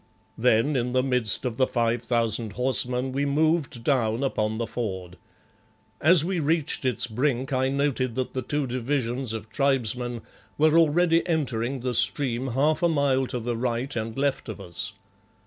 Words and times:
Then, 0.35 0.75
in 0.75 0.93
the 0.93 1.03
midst 1.03 1.45
of 1.45 1.57
the 1.57 1.67
five 1.67 2.01
thousand 2.01 2.53
horsemen, 2.53 3.11
we 3.11 3.23
moved 3.23 3.83
down 3.83 4.23
upon 4.23 4.57
the 4.57 4.65
ford. 4.65 5.15
As 6.01 6.25
we 6.25 6.39
reached 6.39 6.85
its 6.85 7.05
brink 7.05 7.53
I 7.53 7.69
noted 7.69 8.15
that 8.15 8.33
the 8.33 8.41
two 8.41 8.65
divisions 8.65 9.31
of 9.31 9.51
tribesmen 9.51 10.21
were 10.57 10.75
already 10.75 11.21
entering 11.27 11.81
the 11.81 11.93
stream 11.93 12.47
half 12.47 12.81
a 12.81 12.89
mile 12.89 13.27
to 13.27 13.37
the 13.39 13.55
right 13.55 13.95
and 13.95 14.17
left 14.17 14.49
of 14.49 14.59
us. 14.59 14.93